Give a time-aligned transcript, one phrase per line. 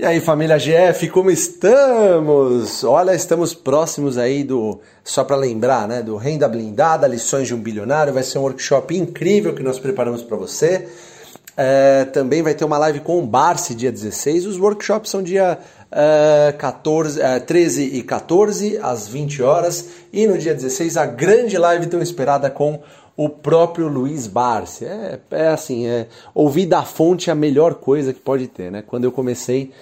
[0.00, 2.82] E aí, família GF, como estamos?
[2.84, 7.58] Olha, estamos próximos aí do, só para lembrar, né, do Renda Blindada, Lições de um
[7.58, 8.10] Bilionário.
[8.10, 10.88] Vai ser um workshop incrível que nós preparamos para você.
[11.54, 14.46] É, também vai ter uma live com o Barsi dia 16.
[14.46, 15.58] Os workshops são dia
[15.92, 19.86] é, 14, é, 13 e 14 às 20 horas.
[20.10, 22.80] E no dia 16 a grande live tão esperada com
[23.22, 24.86] o próprio Luiz Barsi.
[24.86, 28.72] É, é assim, é, ouvir da fonte é a melhor coisa que pode ter.
[28.72, 28.82] Né?
[28.86, 29.72] Quando eu comecei,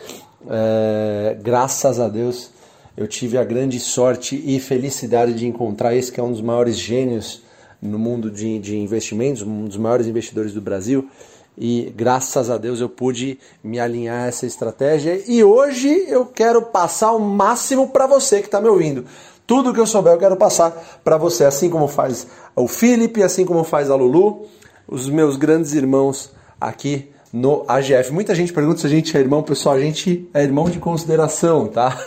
[0.51, 2.51] é, graças a Deus,
[2.97, 6.77] eu tive a grande sorte e felicidade de encontrar esse que é um dos maiores
[6.77, 7.41] gênios
[7.81, 11.09] no mundo de, de investimentos, um dos maiores investidores do Brasil.
[11.57, 15.23] E graças a Deus eu pude me alinhar a essa estratégia.
[15.29, 19.05] E hoje eu quero passar o máximo para você que está me ouvindo.
[19.49, 23.47] Tudo que eu souber eu quero passar para você, assim como faz o Felipe, assim
[23.47, 24.47] como faz a Lulu,
[24.87, 26.31] os meus grandes irmãos
[26.61, 28.13] aqui no AGF.
[28.13, 31.67] Muita gente pergunta se a gente é irmão, pessoal, a gente é irmão de consideração,
[31.67, 31.99] tá?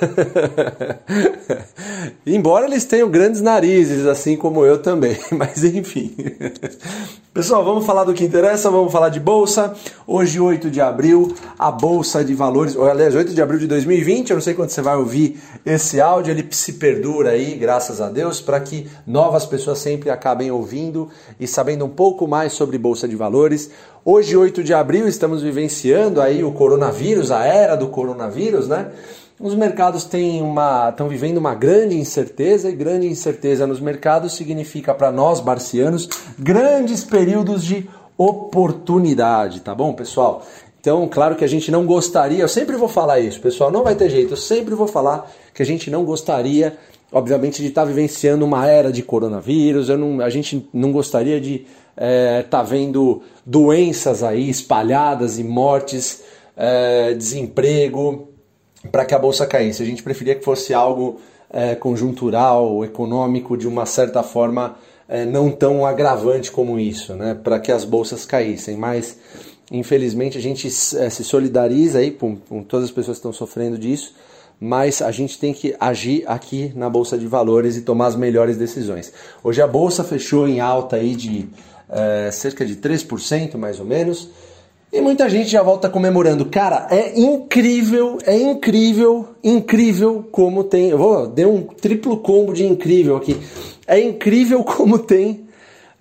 [2.27, 6.15] Embora eles tenham grandes narizes, assim como eu também, mas enfim.
[7.33, 9.73] Pessoal, vamos falar do que interessa, vamos falar de bolsa.
[10.05, 14.31] Hoje, 8 de abril, a bolsa de valores, ou, aliás, 8 de abril de 2020,
[14.31, 18.09] eu não sei quando você vai ouvir esse áudio, ele se perdura aí, graças a
[18.09, 21.07] Deus, para que novas pessoas sempre acabem ouvindo
[21.39, 23.71] e sabendo um pouco mais sobre bolsa de valores.
[24.03, 28.91] Hoje, 8 de abril, estamos vivenciando aí o coronavírus, a era do coronavírus, né?
[29.41, 34.93] Os mercados têm uma, estão vivendo uma grande incerteza e grande incerteza nos mercados significa
[34.93, 40.45] para nós barcianos grandes períodos de oportunidade, tá bom, pessoal?
[40.79, 43.95] Então, claro que a gente não gostaria, eu sempre vou falar isso, pessoal, não vai
[43.95, 46.77] ter jeito, eu sempre vou falar que a gente não gostaria,
[47.11, 51.41] obviamente, de estar tá vivenciando uma era de coronavírus, eu não, a gente não gostaria
[51.41, 51.67] de estar
[51.97, 56.21] é, tá vendo doenças aí espalhadas e mortes,
[56.55, 58.30] é, desemprego,
[58.89, 59.83] para que a bolsa caísse.
[59.83, 61.19] A gente preferia que fosse algo
[61.49, 64.75] é, conjuntural, econômico, de uma certa forma
[65.07, 67.33] é, não tão agravante como isso, né?
[67.35, 68.77] para que as bolsas caíssem.
[68.77, 69.17] Mas,
[69.69, 73.77] infelizmente, a gente é, se solidariza aí com, com todas as pessoas que estão sofrendo
[73.77, 74.15] disso,
[74.59, 78.57] mas a gente tem que agir aqui na Bolsa de Valores e tomar as melhores
[78.57, 79.11] decisões.
[79.43, 81.49] Hoje a Bolsa fechou em alta aí de
[81.89, 84.29] é, cerca de 3% mais ou menos.
[84.93, 86.45] E muita gente já volta comemorando.
[86.47, 90.89] Cara, é incrível, é incrível, incrível como tem.
[90.89, 93.39] Eu vou dei um triplo combo de incrível aqui.
[93.87, 95.47] É incrível como tem.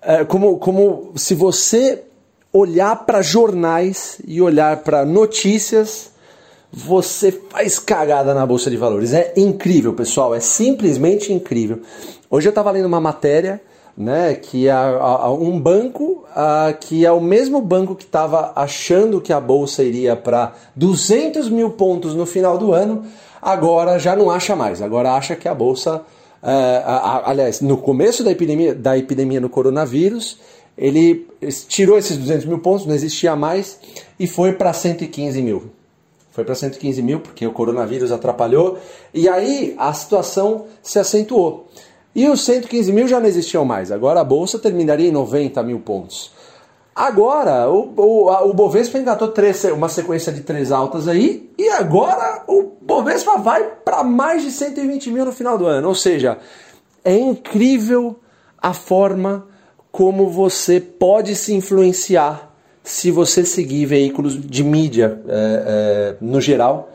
[0.01, 2.03] É, como, como se você
[2.51, 6.11] olhar para jornais e olhar para notícias,
[6.69, 9.13] você faz cagada na bolsa de valores.
[9.13, 10.35] É incrível, pessoal.
[10.35, 11.79] É simplesmente incrível.
[12.29, 13.61] Hoje eu estava lendo uma matéria
[13.95, 14.75] né, que é
[15.29, 16.20] um banco
[16.79, 21.71] que é o mesmo banco que estava achando que a bolsa iria para 200 mil
[21.71, 23.05] pontos no final do ano,
[23.41, 26.01] agora já não acha mais, agora acha que a bolsa,
[26.43, 26.83] é,
[27.25, 30.39] aliás, no começo da epidemia, da epidemia no coronavírus,
[30.77, 31.27] ele
[31.67, 33.79] tirou esses 200 mil pontos, não existia mais,
[34.19, 35.71] e foi para 115 mil.
[36.31, 38.79] Foi para 115 mil porque o coronavírus atrapalhou,
[39.13, 41.67] e aí a situação se acentuou.
[42.13, 43.91] E os 115 mil já não existiam mais.
[43.91, 46.31] Agora a bolsa terminaria em 90 mil pontos.
[46.93, 52.43] Agora o, o, o Bovespa engatou três, uma sequência de três altas aí, e agora
[52.47, 55.87] o Bovespa vai para mais de 120 mil no final do ano.
[55.87, 56.37] Ou seja,
[57.03, 58.19] é incrível
[58.57, 59.47] a forma
[59.91, 62.51] como você pode se influenciar
[62.83, 66.91] se você seguir veículos de mídia é, é, no geral.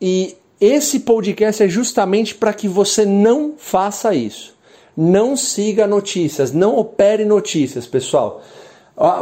[0.00, 4.54] E esse podcast é justamente para que você não faça isso.
[4.96, 8.40] Não siga notícias, não opere notícias, pessoal.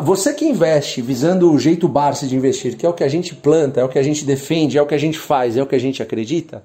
[0.03, 3.35] Você que investe visando o jeito Barça de investir, que é o que a gente
[3.35, 5.67] planta, é o que a gente defende, é o que a gente faz, é o
[5.67, 6.63] que a gente acredita,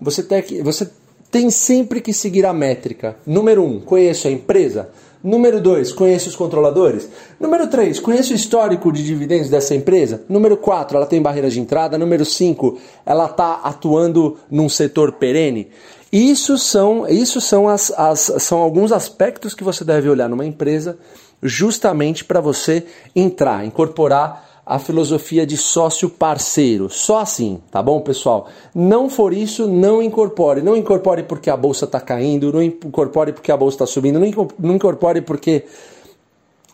[0.00, 0.88] você tem, que, você
[1.30, 3.16] tem sempre que seguir a métrica.
[3.26, 4.90] Número um, conheço a empresa.
[5.22, 7.08] Número 2, conhece os controladores.
[7.38, 10.22] Número 3, conhece o histórico de dividendos dessa empresa.
[10.28, 11.96] Número 4, ela tem barreiras de entrada.
[11.96, 15.68] Número 5, ela está atuando num setor perene.
[16.12, 20.98] Isso são, isso são, as, as, são alguns aspectos que você deve olhar numa empresa
[21.42, 22.84] justamente para você
[23.14, 26.88] entrar, incorporar a filosofia de sócio parceiro.
[26.88, 28.48] Só assim, tá bom, pessoal?
[28.74, 30.62] Não for isso, não incorpore.
[30.62, 34.20] Não incorpore porque a bolsa está caindo, não incorpore porque a bolsa está subindo,
[34.58, 35.64] não incorpore porque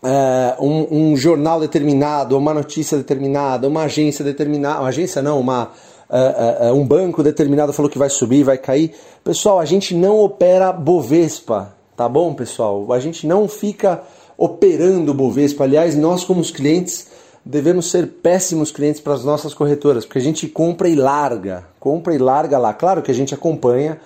[0.03, 5.71] é, um, um, jornal determinado, uma notícia determinada, uma agência determinada, uma agência não, uma,
[6.09, 8.93] é, é, um banco determinado falou que vai subir, vai cair.
[9.23, 12.93] Pessoal, a gente não opera Bovespa, tá bom, pessoal?
[12.93, 14.03] A gente não fica
[14.37, 15.63] operando Bovespa.
[15.65, 17.07] Aliás, nós como os clientes
[17.45, 22.13] devemos ser péssimos clientes para as nossas corretoras, porque a gente compra e larga, compra
[22.13, 22.73] e larga lá.
[22.73, 23.99] Claro que a gente acompanha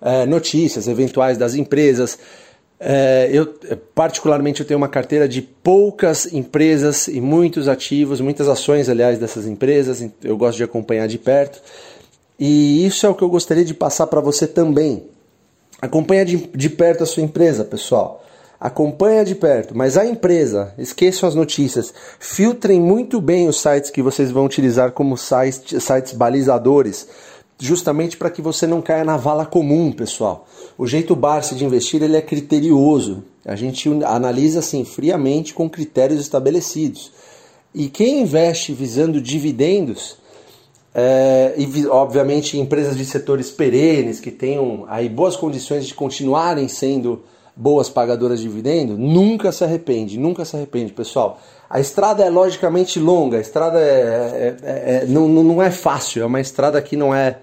[0.00, 2.18] é, notícias eventuais das empresas.
[2.80, 3.46] É, eu
[3.94, 9.46] particularmente eu tenho uma carteira de poucas empresas e muitos ativos, muitas ações, aliás, dessas
[9.46, 10.04] empresas.
[10.22, 11.60] Eu gosto de acompanhar de perto.
[12.38, 15.02] E isso é o que eu gostaria de passar para você também.
[15.80, 18.24] Acompanha de, de perto a sua empresa, pessoal.
[18.60, 24.02] Acompanha de perto, mas a empresa, esqueçam as notícias, filtrem muito bem os sites que
[24.02, 27.06] vocês vão utilizar como sites, sites balizadores,
[27.56, 30.48] justamente para que você não caia na vala comum, pessoal.
[30.76, 33.22] O jeito Barça de investir ele é criterioso.
[33.44, 37.12] A gente analisa assim friamente com critérios estabelecidos.
[37.72, 40.16] E quem investe visando dividendos,
[40.92, 47.22] é, e obviamente empresas de setores perenes que tenham aí boas condições de continuarem sendo
[47.58, 51.40] boas pagadoras de dividendo, nunca se arrepende, nunca se arrepende, pessoal.
[51.68, 56.22] A estrada é logicamente longa, a estrada é, é, é, é não, não é fácil,
[56.22, 57.40] é uma estrada que não é.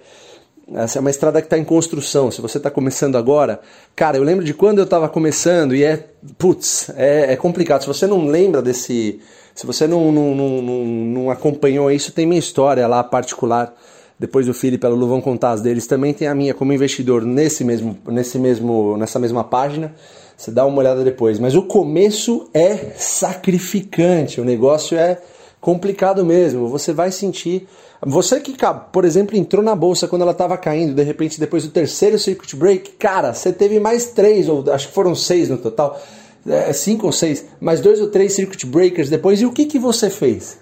[0.74, 2.32] Essa é uma estrada que está em construção.
[2.32, 3.60] Se você está começando agora,
[3.96, 6.08] cara, eu lembro de quando eu estava começando e é,
[6.40, 7.82] putz, é, é, complicado.
[7.82, 9.20] Se você não lembra desse,
[9.54, 13.76] se você não, não, não, não acompanhou isso, tem minha história lá particular
[14.20, 15.86] depois o Felipe e a Lulu vão contar as deles.
[15.86, 19.94] Também tem a minha como investidor nesse mesmo, nesse mesmo, nessa mesma página.
[20.38, 21.40] Você dá uma olhada depois.
[21.40, 24.40] Mas o começo é sacrificante.
[24.40, 25.22] O negócio é
[25.60, 26.68] complicado mesmo.
[26.70, 27.68] Você vai sentir.
[28.02, 28.56] Você que,
[28.92, 32.56] por exemplo, entrou na bolsa quando ela estava caindo, de repente, depois do terceiro circuit
[32.56, 36.00] break, cara, você teve mais três, ou acho que foram seis no total,
[36.46, 39.42] é, cinco ou seis, mais dois ou três circuit breakers depois.
[39.42, 40.60] E o que, que você fez?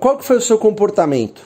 [0.00, 1.42] Qual que foi o seu comportamento?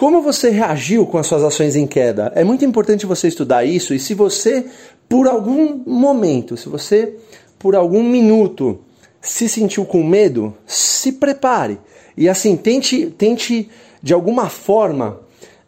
[0.00, 2.32] Como você reagiu com as suas ações em queda?
[2.34, 4.64] É muito importante você estudar isso e se você,
[5.06, 7.16] por algum momento, se você,
[7.58, 8.80] por algum minuto,
[9.20, 11.78] se sentiu com medo, se prepare.
[12.16, 13.68] E assim, tente, tente
[14.02, 15.20] de alguma forma,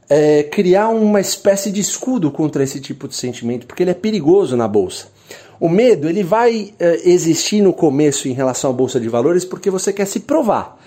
[0.08, 4.56] é, criar uma espécie de escudo contra esse tipo de sentimento, porque ele é perigoso
[4.56, 5.08] na bolsa.
[5.61, 9.69] O medo ele vai é, existir no começo em relação à bolsa de valores porque
[9.69, 10.81] você quer se provar.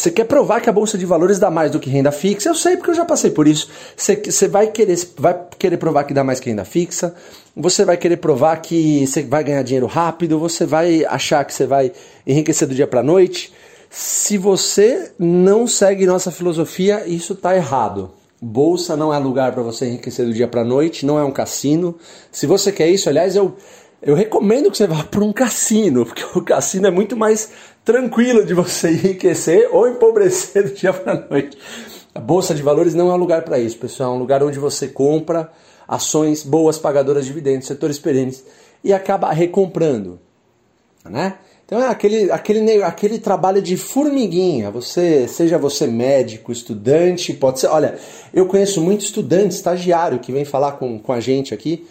[0.00, 2.48] Você quer provar que a bolsa de valores dá mais do que renda fixa?
[2.48, 3.68] Eu sei porque eu já passei por isso.
[3.94, 7.14] Você, você vai, querer, vai querer provar que dá mais que renda fixa,
[7.54, 11.66] você vai querer provar que você vai ganhar dinheiro rápido, você vai achar que você
[11.66, 11.92] vai
[12.26, 13.52] enriquecer do dia para noite.
[13.90, 18.10] Se você não segue nossa filosofia, isso está errado.
[18.40, 21.94] Bolsa não é lugar para você enriquecer do dia para noite, não é um cassino.
[22.32, 23.54] Se você quer isso, aliás, eu
[24.02, 27.50] eu recomendo que você vá para um cassino, porque o cassino é muito mais
[27.84, 31.58] tranquilo de você enriquecer ou empobrecer do dia para a noite.
[32.14, 34.12] A bolsa de valores não é um lugar para isso, pessoal.
[34.12, 35.50] É um lugar onde você compra
[35.86, 38.44] ações boas pagadoras de dividendos, setores perenes
[38.82, 40.18] e acaba recomprando,
[41.04, 41.34] né?
[41.66, 44.72] Então é aquele, aquele, aquele trabalho de formiguinha.
[44.72, 47.68] Você, seja você médico, estudante, pode ser.
[47.68, 47.96] Olha,
[48.34, 51.86] eu conheço muito estudante, estagiário que vem falar com, com a gente aqui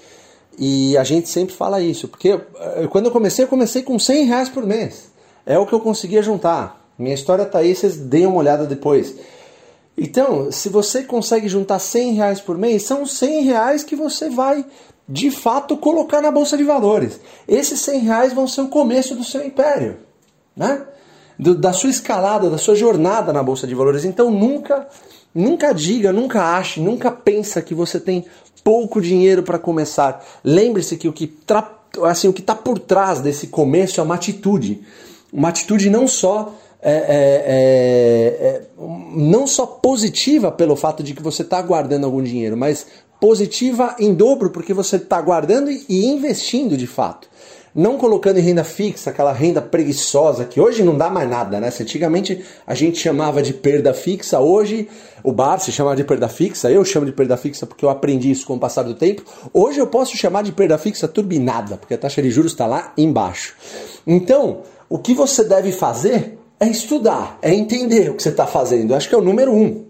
[0.61, 4.25] e a gente sempre fala isso, porque eh, quando eu comecei, eu comecei com 100
[4.25, 5.09] reais por mês.
[5.45, 6.85] É o que eu conseguia juntar.
[6.97, 9.15] Minha história tá aí, vocês deem uma olhada depois.
[9.97, 14.65] Então, se você consegue juntar 100 reais por mês, são 100 reais que você vai
[15.07, 17.21] de fato colocar na bolsa de valores.
[17.47, 19.97] Esses 100 reais vão ser o começo do seu império,
[20.57, 20.85] né?
[21.37, 24.03] Do, da sua escalada, da sua jornada na bolsa de valores.
[24.03, 24.89] Então, nunca,
[25.33, 28.25] nunca diga, nunca ache, nunca pensa que você tem
[28.63, 30.25] pouco dinheiro para começar.
[30.43, 31.31] Lembre-se que o que
[32.03, 34.81] assim, o que está por trás desse começo é uma atitude,
[35.31, 38.61] uma atitude não só é, é, é, é
[39.15, 42.87] não só positiva pelo fato de que você está guardando algum dinheiro, mas
[43.19, 47.28] positiva em dobro porque você está guardando e investindo de fato
[47.73, 51.69] não colocando em renda fixa, aquela renda preguiçosa que hoje não dá mais nada, né?
[51.71, 54.87] Se antigamente a gente chamava de perda fixa, hoje
[55.23, 58.31] o bar se chama de perda fixa, eu chamo de perda fixa porque eu aprendi
[58.31, 59.23] isso com o passar do tempo.
[59.53, 62.93] Hoje eu posso chamar de perda fixa turbinada, porque a taxa de juros está lá
[62.97, 63.55] embaixo.
[64.05, 68.93] Então, o que você deve fazer é estudar, é entender o que você está fazendo.
[68.93, 69.85] Acho que é o número um.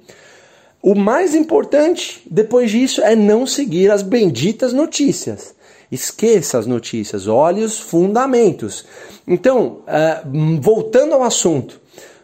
[0.82, 5.54] O mais importante depois disso é não seguir as benditas notícias.
[5.92, 8.86] Esqueça as notícias, olhe os fundamentos.
[9.28, 11.82] Então, uh, voltando ao assunto,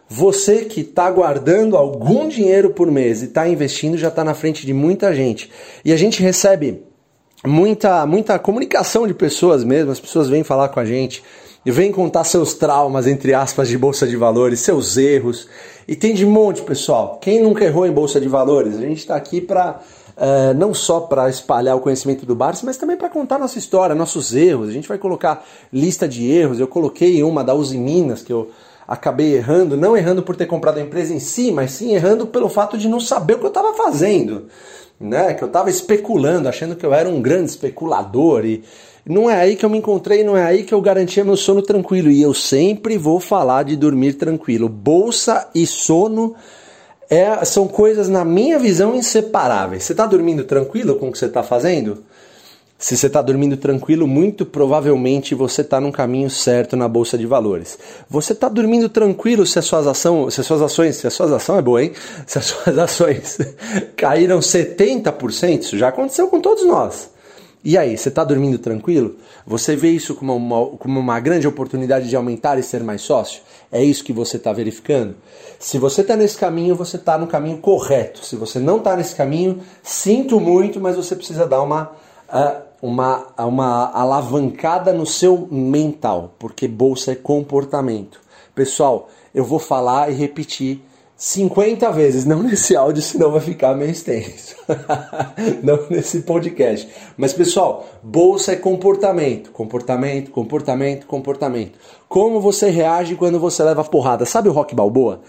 [0.08, 4.64] você que está guardando algum dinheiro por mês e está investindo já está na frente
[4.64, 5.50] de muita gente.
[5.84, 6.82] E a gente recebe
[7.44, 11.22] muita, muita comunicação de pessoas mesmo, as pessoas vêm falar com a gente
[11.64, 15.48] e vêm contar seus traumas, entre aspas, de bolsa de valores, seus erros.
[15.88, 17.18] E tem de monte, pessoal.
[17.20, 18.76] Quem nunca errou em bolsa de valores?
[18.76, 19.80] A gente está aqui para
[20.16, 23.94] Uh, não só para espalhar o conhecimento do Barça, mas também para contar nossa história,
[23.94, 24.70] nossos erros.
[24.70, 26.58] A gente vai colocar lista de erros.
[26.58, 28.50] Eu coloquei uma da Uzi Minas, que eu
[28.88, 32.48] acabei errando, não errando por ter comprado a empresa em si, mas sim errando pelo
[32.48, 34.46] fato de não saber o que eu estava fazendo,
[34.98, 35.34] né?
[35.34, 38.64] Que eu estava especulando, achando que eu era um grande especulador e
[39.08, 41.62] não é aí que eu me encontrei, não é aí que eu garantia meu sono
[41.62, 42.10] tranquilo.
[42.10, 44.68] E eu sempre vou falar de dormir tranquilo.
[44.68, 46.34] Bolsa e sono
[47.08, 49.84] é, são coisas, na minha visão, inseparáveis.
[49.84, 52.02] Você está dormindo tranquilo com o que você está fazendo?
[52.78, 57.26] Se você está dormindo tranquilo, muito provavelmente você está num caminho certo na bolsa de
[57.26, 57.78] valores.
[58.10, 61.32] Você está dormindo tranquilo se as suas ações, se as suas ações, se as suas
[61.32, 61.92] ações é boa, hein?
[62.26, 63.38] Se as suas ações
[63.96, 67.15] caíram 70%, isso já aconteceu com todos nós.
[67.64, 69.16] E aí, você está dormindo tranquilo?
[69.46, 73.42] Você vê isso como uma, como uma grande oportunidade de aumentar e ser mais sócio?
[73.72, 75.16] É isso que você está verificando?
[75.58, 78.24] Se você está nesse caminho, você está no caminho correto.
[78.24, 81.92] Se você não está nesse caminho, sinto muito, mas você precisa dar uma,
[82.28, 88.20] uh, uma, uma alavancada no seu mental, porque bolsa é comportamento.
[88.54, 90.82] Pessoal, eu vou falar e repetir
[91.18, 94.54] 50 vezes, não nesse áudio, senão vai ficar meio extenso.
[95.64, 96.86] não nesse podcast.
[97.16, 101.78] Mas pessoal, bolsa é comportamento, comportamento, comportamento, comportamento.
[102.06, 104.26] Como você reage quando você leva porrada?
[104.26, 105.22] Sabe o Rock Balboa?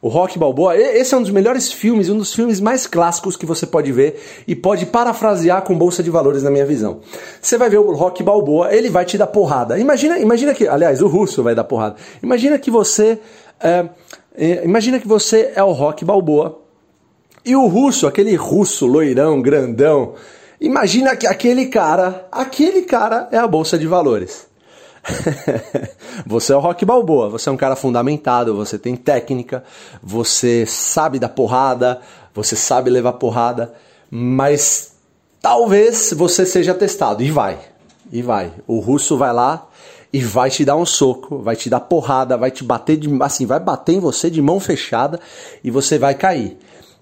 [0.00, 3.46] O Rock Balboa, esse é um dos melhores filmes, um dos filmes mais clássicos que
[3.46, 7.00] você pode ver e pode parafrasear com bolsa de valores na minha visão.
[7.40, 9.76] Você vai ver o Rock Balboa, ele vai te dar porrada.
[9.76, 11.96] Imagina, imagina que, aliás, o russo vai dar porrada.
[12.22, 13.18] Imagina que você
[13.60, 13.88] é,
[14.64, 16.60] imagina que você é o Rock Balboa
[17.44, 20.14] e o russo, aquele russo loirão, grandão,
[20.60, 24.46] imagina que aquele cara, aquele cara é a bolsa de valores.
[26.24, 29.64] você é o Rock Balboa, você é um cara fundamentado, você tem técnica,
[30.02, 32.00] você sabe dar porrada,
[32.32, 33.74] você sabe levar porrada,
[34.10, 34.92] mas
[35.40, 37.58] talvez você seja testado e vai.
[38.12, 38.52] E vai.
[38.66, 39.66] O russo vai lá,
[40.12, 43.46] e vai te dar um soco, vai te dar porrada, vai te bater de, assim,
[43.46, 45.18] vai bater em você de mão fechada
[45.64, 46.58] e você vai cair.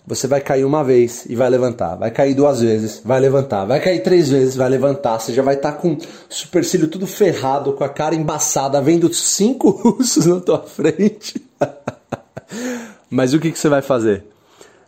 [0.07, 3.81] Você vai cair uma vez e vai levantar, vai cair duas vezes, vai levantar, vai
[3.81, 5.19] cair três vezes, vai levantar.
[5.21, 5.99] Você já vai estar tá com o
[6.29, 11.43] supercílio tudo ferrado, com a cara embaçada, vendo cinco russos na tua frente.
[13.11, 14.25] Mas o que, que você vai fazer?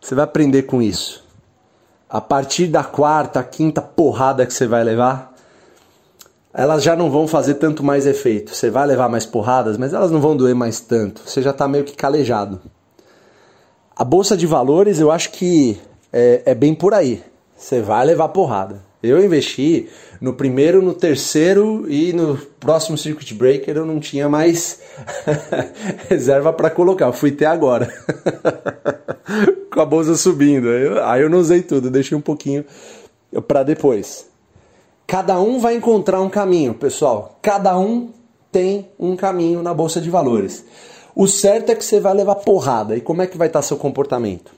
[0.01, 1.23] Você vai aprender com isso.
[2.09, 5.32] A partir da quarta, quinta porrada que você vai levar,
[6.53, 8.53] elas já não vão fazer tanto mais efeito.
[8.53, 11.21] Você vai levar mais porradas, mas elas não vão doer mais tanto.
[11.25, 12.61] Você já está meio que calejado.
[13.95, 15.79] A bolsa de valores, eu acho que
[16.11, 17.23] é, é bem por aí.
[17.55, 18.81] Você vai levar porrada.
[19.01, 19.89] Eu investi
[20.21, 24.79] no primeiro, no terceiro e no próximo circuit breaker eu não tinha mais
[26.07, 27.07] reserva para colocar.
[27.07, 27.91] Eu fui até agora.
[29.71, 30.69] Com a bolsa subindo.
[31.03, 32.63] Aí eu, não usei tudo, deixei um pouquinho
[33.47, 34.32] para depois.
[35.13, 37.37] Cada um vai encontrar um caminho, pessoal.
[37.39, 38.09] Cada um
[38.51, 40.65] tem um caminho na bolsa de valores.
[41.15, 42.97] O certo é que você vai levar porrada.
[42.97, 44.51] E como é que vai estar seu comportamento?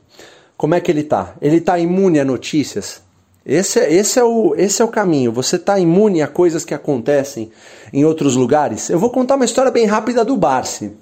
[0.55, 1.35] Como é que ele está?
[1.41, 3.01] Ele está imune a notícias?
[3.45, 5.29] Esse é, esse, é o, esse é o caminho.
[5.33, 7.51] Você está imune a coisas que acontecem
[7.91, 8.89] em outros lugares?
[8.89, 10.93] Eu vou contar uma história bem rápida do Barsi.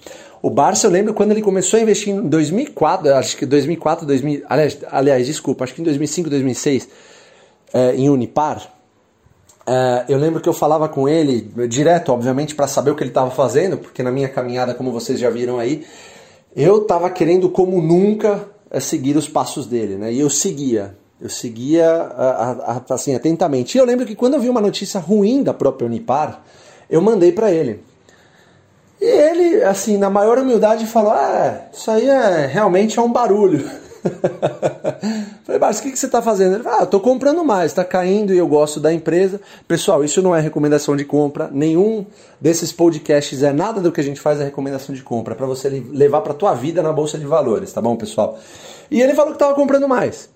[0.42, 4.46] O Barsi, eu lembro quando ele começou a investir em 2004, acho que 2004, 2000,
[4.50, 6.90] aliás, aliás desculpa, acho que em 2005, 2006,
[7.72, 8.74] é, em Unipar,
[9.66, 13.12] é, eu lembro que eu falava com ele direto, obviamente, para saber o que ele
[13.12, 15.86] estava fazendo, porque na minha caminhada, como vocês já viram aí,
[16.56, 20.12] eu estava querendo como nunca é, seguir os passos dele, né?
[20.12, 22.12] E eu seguia, eu seguia
[22.90, 23.78] assim atentamente.
[23.78, 26.44] E eu lembro que quando eu vi uma notícia ruim da própria Unipar,
[26.90, 27.82] eu mandei para ele.
[29.00, 33.70] E ele, assim, na maior humildade, falou: Ah, isso aí é realmente é um barulho.
[35.44, 36.56] Falei, Barça, o que, que você está fazendo?
[36.56, 39.40] Ele falou, ah, estou comprando mais, está caindo e eu gosto da empresa.
[39.68, 41.50] Pessoal, isso não é recomendação de compra.
[41.52, 42.06] Nenhum
[42.40, 45.36] desses podcasts é nada do que a gente faz é recomendação de compra.
[45.36, 48.38] Para você levar para tua vida na bolsa de valores, tá bom, pessoal?
[48.90, 50.30] E ele falou que estava comprando mais.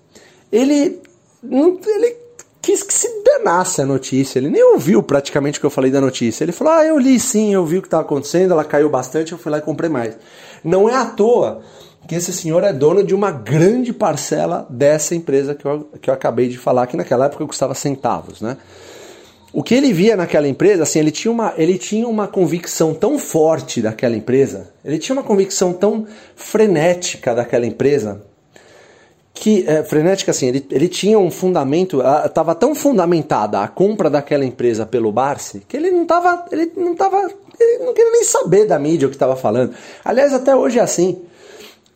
[0.50, 1.00] Ele,
[1.42, 2.16] ele
[2.60, 4.38] quis que se danasse a notícia.
[4.38, 6.44] Ele nem ouviu praticamente o que eu falei da notícia.
[6.44, 9.32] Ele falou: Ah, eu li sim, eu vi o que estava acontecendo, ela caiu bastante,
[9.32, 10.16] eu fui lá e comprei mais.
[10.62, 11.62] Não é à toa
[12.08, 16.14] que esse senhor é dono de uma grande parcela dessa empresa que eu, que eu
[16.14, 18.56] acabei de falar, que naquela época custava centavos, né?
[19.52, 23.18] O que ele via naquela empresa, assim, ele tinha, uma, ele tinha uma convicção tão
[23.18, 28.22] forte daquela empresa, ele tinha uma convicção tão frenética daquela empresa,
[29.34, 34.46] que, é, frenética assim, ele, ele tinha um fundamento, estava tão fundamentada a compra daquela
[34.46, 38.66] empresa pelo Barsi, que ele não estava, ele não estava, ele não queria nem saber
[38.66, 39.74] da mídia o que estava falando.
[40.02, 41.27] Aliás, até hoje é assim.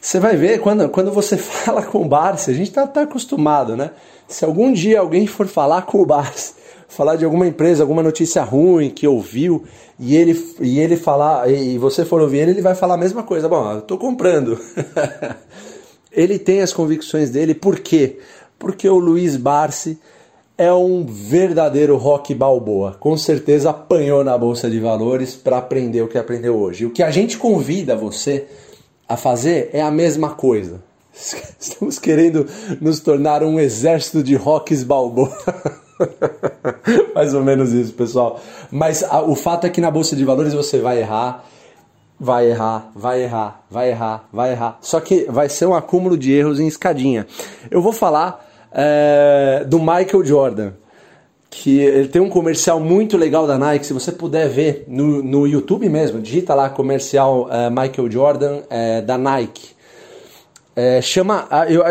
[0.03, 3.77] Você vai ver quando, quando você fala com o Barça, a gente está tá acostumado,
[3.77, 3.93] né?
[4.27, 6.55] Se algum dia alguém for falar com o Barça,
[6.89, 9.63] falar de alguma empresa, alguma notícia ruim que ouviu
[10.01, 13.23] e ele e ele falar e você for ouvir ele, ele vai falar a mesma
[13.23, 13.49] coisa.
[13.49, 14.59] Bom, eu tô comprando.
[16.11, 18.19] ele tem as convicções dele, por quê?
[18.59, 20.01] Porque o Luiz Barsi
[20.59, 22.97] é um verdadeiro rock balboa.
[22.99, 26.87] Com certeza apanhou na bolsa de valores para aprender o que aprendeu hoje.
[26.87, 28.49] O que a gente convida você
[29.13, 30.83] a fazer é a mesma coisa.
[31.61, 32.47] Estamos querendo
[32.81, 35.31] nos tornar um exército de rocks balboa.
[37.15, 38.41] Mais ou menos isso, pessoal.
[38.71, 41.45] Mas a, o fato é que na bolsa de valores você vai errar,
[42.19, 44.79] vai errar, vai errar, vai errar, vai errar.
[44.81, 47.27] Só que vai ser um acúmulo de erros em escadinha.
[47.71, 50.73] Eu vou falar é, do Michael Jordan
[51.55, 55.47] que ele tem um comercial muito legal da Nike, se você puder ver no, no
[55.47, 59.73] YouTube mesmo, digita lá comercial uh, Michael Jordan uh, da Nike.
[60.75, 61.85] É, chama, eu,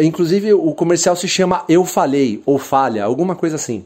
[0.00, 3.84] inclusive o comercial se chama Eu Falei ou Falha, alguma coisa assim.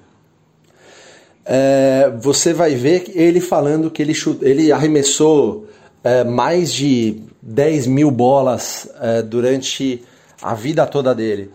[1.47, 5.66] É, você vai ver ele falando que ele, chute, ele arremessou
[6.04, 8.87] é, mais de 10 mil bolas
[9.31, 10.02] durante
[10.43, 11.50] a vida toda dele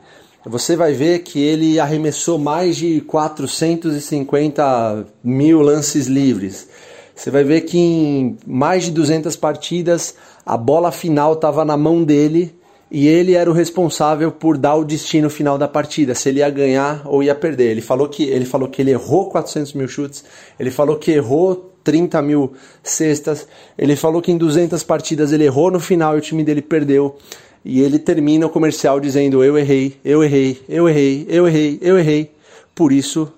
[0.50, 6.68] você vai ver que ele arremessou mais de 450 mil lances livres.
[7.16, 12.04] Você vai ver que em mais de 200 partidas a bola final estava na mão
[12.04, 12.56] dele
[12.90, 16.50] e ele era o responsável por dar o destino final da partida, se ele ia
[16.50, 17.70] ganhar ou ia perder.
[17.70, 20.24] Ele falou que ele, falou que ele errou 400 mil chutes,
[20.60, 25.70] ele falou que errou 30 mil cestas, ele falou que em 200 partidas ele errou
[25.70, 27.16] no final e o time dele perdeu.
[27.64, 32.00] E ele termina o comercial dizendo: Eu errei, eu errei, eu errei, eu errei, eu
[32.00, 32.32] errei.
[32.74, 33.32] Por isso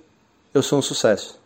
[0.53, 1.39] eu sou um sucesso.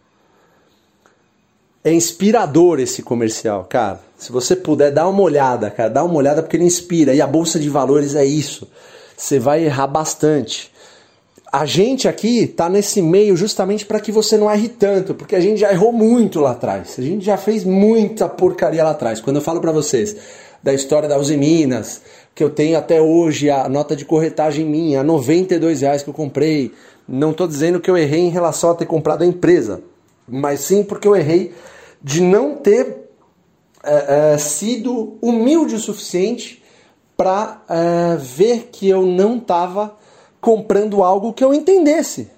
[1.84, 4.02] É inspirador esse comercial, cara.
[4.18, 5.90] Se você puder, dá uma olhada, cara.
[5.90, 7.14] Dá uma olhada porque ele inspira.
[7.14, 8.68] E a bolsa de valores é isso.
[9.16, 10.72] Você vai errar bastante.
[11.52, 15.40] A gente aqui tá nesse meio justamente para que você não erre tanto, porque a
[15.40, 16.96] gente já errou muito lá atrás.
[16.98, 19.22] A gente já fez muita porcaria lá atrás.
[19.22, 20.16] Quando eu falo para vocês
[20.62, 22.02] da história da Uzi Minas,
[22.36, 26.74] que eu tenho até hoje, a nota de corretagem minha, 92 reais que eu comprei.
[27.08, 29.82] Não estou dizendo que eu errei em relação a ter comprado a empresa,
[30.28, 31.54] mas sim porque eu errei
[32.04, 33.10] de não ter
[33.82, 36.62] é, é, sido humilde o suficiente
[37.16, 39.96] para é, ver que eu não estava
[40.42, 42.30] comprando algo que eu entendesse.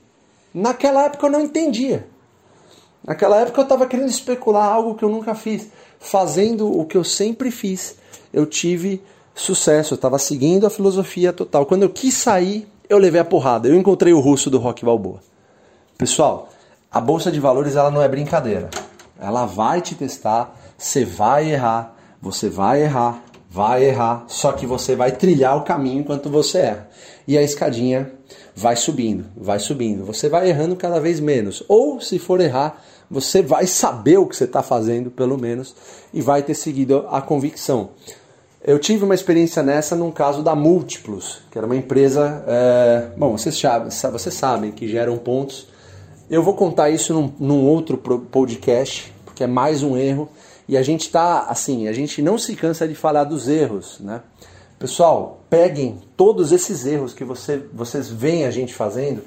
[0.54, 2.08] Naquela época eu não entendia.
[3.04, 5.70] Naquela época eu estava querendo especular algo que eu nunca fiz.
[6.00, 7.96] Fazendo o que eu sempre fiz,
[8.32, 9.02] eu tive
[9.42, 11.66] sucesso, eu estava seguindo a filosofia total.
[11.66, 13.68] Quando eu quis sair, eu levei a porrada.
[13.68, 15.20] Eu encontrei o russo do Rock Balboa.
[15.98, 16.50] Pessoal,
[16.92, 18.70] a bolsa de valores ela não é brincadeira.
[19.20, 24.96] Ela vai te testar, você vai errar, você vai errar, vai errar, só que você
[24.96, 26.90] vai trilhar o caminho enquanto você erra.
[27.28, 28.12] E a escadinha
[28.56, 30.06] vai subindo, vai subindo.
[30.06, 31.64] Você vai errando cada vez menos.
[31.68, 35.76] Ou se for errar, você vai saber o que você está fazendo, pelo menos,
[36.14, 37.90] e vai ter seguido a convicção.
[38.68, 42.44] Eu tive uma experiência nessa num caso da Múltiplos, que era uma empresa.
[42.46, 43.58] É, bom, vocês,
[44.12, 45.70] vocês sabem que geram pontos.
[46.30, 50.28] Eu vou contar isso num, num outro podcast, porque é mais um erro.
[50.68, 54.20] E a gente está assim, a gente não se cansa de falar dos erros, né?
[54.78, 59.22] Pessoal, peguem todos esses erros que você, vocês veem a gente fazendo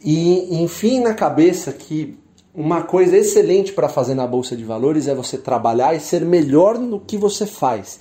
[0.00, 2.16] e enfim na cabeça que
[2.54, 6.78] uma coisa excelente para fazer na bolsa de valores é você trabalhar e ser melhor
[6.78, 7.98] no que você faz.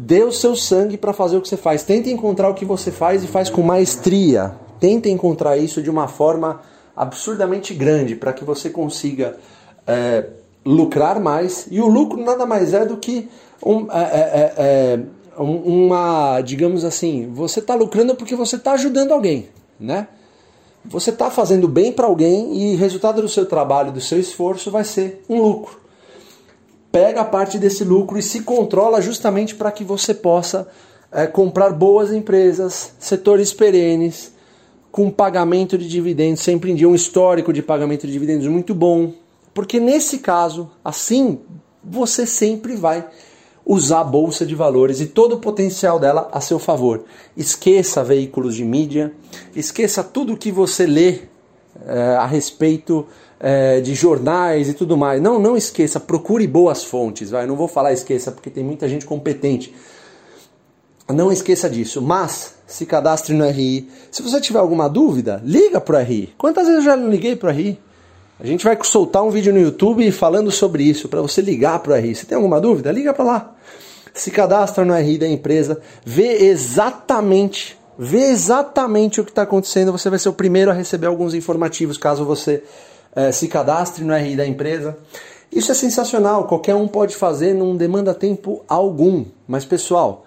[0.00, 1.82] Dê o seu sangue para fazer o que você faz.
[1.82, 4.54] Tente encontrar o que você faz e faz com maestria.
[4.78, 6.60] Tente encontrar isso de uma forma
[6.96, 9.36] absurdamente grande para que você consiga
[9.84, 10.24] é,
[10.64, 11.66] lucrar mais.
[11.68, 13.28] E o lucro nada mais é do que
[13.60, 15.00] um, é, é, é,
[15.36, 19.48] é uma, digamos assim, você está lucrando porque você está ajudando alguém,
[19.80, 20.06] né?
[20.84, 24.70] Você está fazendo bem para alguém e o resultado do seu trabalho, do seu esforço
[24.70, 25.87] vai ser um lucro
[26.90, 30.68] pega parte desse lucro e se controla justamente para que você possa
[31.12, 34.32] é, comprar boas empresas, setores perenes,
[34.90, 39.12] com pagamento de dividendos, sempre em dia um histórico de pagamento de dividendos muito bom.
[39.52, 41.40] Porque nesse caso, assim,
[41.84, 43.06] você sempre vai
[43.64, 47.04] usar a bolsa de valores e todo o potencial dela a seu favor.
[47.36, 49.12] Esqueça veículos de mídia,
[49.54, 51.20] esqueça tudo que você lê
[51.86, 53.06] é, a respeito
[53.40, 55.20] é, de jornais e tudo mais.
[55.20, 57.30] Não, não esqueça, procure boas fontes.
[57.30, 59.74] Vai, não vou falar esqueça porque tem muita gente competente.
[61.08, 63.88] Não esqueça disso, mas se cadastre no RI.
[64.10, 66.34] Se você tiver alguma dúvida, liga para o RI.
[66.36, 67.80] Quantas vezes eu já liguei para o RI?
[68.38, 71.94] A gente vai soltar um vídeo no YouTube falando sobre isso, para você ligar para
[71.94, 72.14] o RI.
[72.14, 73.54] Se tem alguma dúvida, liga para lá.
[74.12, 79.90] Se cadastra no RI da empresa, vê exatamente vê exatamente o que está acontecendo.
[79.90, 82.62] Você vai ser o primeiro a receber alguns informativos caso você
[83.18, 84.96] é, se cadastre no RI da empresa.
[85.50, 89.24] Isso é sensacional, qualquer um pode fazer, não demanda tempo algum.
[89.46, 90.24] Mas pessoal,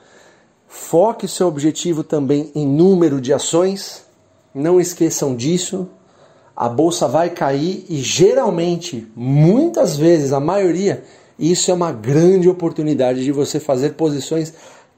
[0.68, 4.04] foque seu objetivo também em número de ações.
[4.54, 5.88] Não esqueçam disso.
[6.54, 11.02] A bolsa vai cair e geralmente, muitas vezes, a maioria,
[11.40, 14.54] isso é uma grande oportunidade de você fazer posições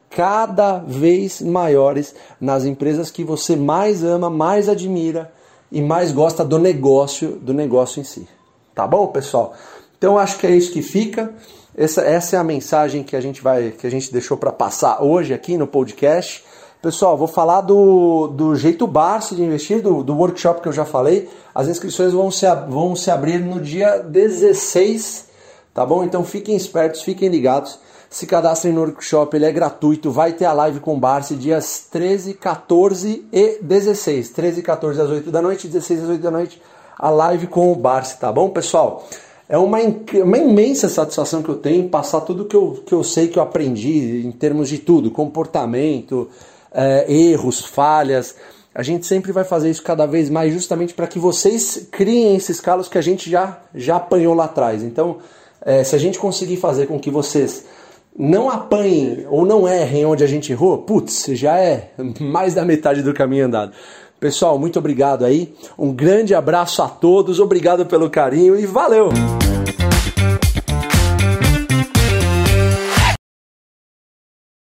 [0.09, 5.31] cada vez maiores nas empresas que você mais ama, mais admira
[5.73, 8.27] e mais gosta do negócio, do negócio em si.
[8.75, 9.55] Tá bom, pessoal?
[9.97, 11.33] Então acho que é isso que fica.
[11.75, 15.01] Essa, essa é a mensagem que a gente vai que a gente deixou para passar
[15.01, 16.45] hoje aqui no podcast.
[16.79, 20.85] Pessoal, vou falar do, do jeito Barça de investir, do, do workshop que eu já
[20.85, 21.27] falei.
[21.55, 25.29] As inscrições vão se, vão se abrir no dia 16,
[25.73, 26.03] tá bom?
[26.03, 27.79] Então fiquem espertos, fiquem ligados.
[28.13, 30.11] Se cadastrem no workshop, ele é gratuito.
[30.11, 34.29] Vai ter a live com o Barça dias 13, 14 e 16.
[34.29, 36.61] 13 e 14 às 8 da noite, 16 às 8 da noite,
[36.95, 39.03] a live com o Barça, tá bom, pessoal?
[39.49, 39.79] é uma,
[40.23, 43.43] uma imensa satisfação que eu tenho passar tudo que eu, que eu sei que eu
[43.43, 46.29] aprendi em termos de tudo, comportamento,
[46.71, 48.35] é, erros, falhas.
[48.75, 52.59] A gente sempre vai fazer isso cada vez mais justamente para que vocês criem esses
[52.59, 54.83] calos que a gente já, já apanhou lá atrás.
[54.83, 55.17] Então,
[55.61, 57.65] é, se a gente conseguir fazer com que vocês
[58.17, 63.01] não apanhem ou não errem onde a gente errou, putz, já é mais da metade
[63.01, 63.73] do caminho andado.
[64.19, 65.53] Pessoal, muito obrigado aí.
[65.77, 69.09] Um grande abraço a todos, obrigado pelo carinho e valeu!